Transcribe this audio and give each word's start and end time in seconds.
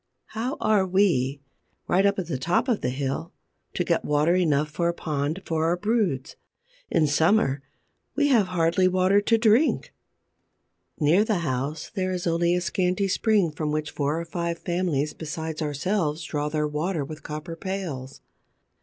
How 0.29 0.57
are 0.59 0.83
we, 0.83 1.41
right 1.87 2.07
up 2.07 2.17
at 2.17 2.25
the 2.25 2.39
top 2.39 2.67
of 2.67 2.81
the 2.81 2.89
hill, 2.89 3.31
to 3.75 3.83
get 3.83 4.03
water 4.03 4.33
enough 4.35 4.67
for 4.71 4.87
a 4.89 4.95
pond 4.95 5.43
for 5.45 5.65
our 5.65 5.77
broods? 5.77 6.35
In 6.89 7.05
summer, 7.05 7.61
we 8.15 8.29
have 8.29 8.47
hardly 8.47 8.87
water 8.87 9.21
to 9.21 9.37
drink! 9.37 9.93
Near 10.99 11.23
the 11.23 11.41
house 11.45 11.91
there 11.93 12.11
is 12.13 12.25
only 12.25 12.55
a 12.55 12.61
scanty 12.61 13.07
spring 13.07 13.51
from 13.51 13.69
which 13.71 13.91
four 13.91 14.19
or 14.19 14.25
five 14.25 14.57
families 14.57 15.13
besides 15.13 15.61
ourselves 15.61 16.23
draw 16.23 16.49
their 16.49 16.67
water 16.67 17.05
with 17.05 17.21
copper 17.21 17.55
pails. 17.55 18.21